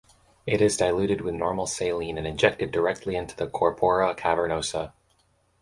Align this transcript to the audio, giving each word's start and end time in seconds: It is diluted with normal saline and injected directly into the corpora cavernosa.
It 0.47 0.61
is 0.63 0.77
diluted 0.77 1.21
with 1.21 1.35
normal 1.35 1.67
saline 1.67 2.17
and 2.17 2.25
injected 2.25 2.71
directly 2.71 3.15
into 3.15 3.35
the 3.35 3.45
corpora 3.45 4.15
cavernosa. 4.15 4.93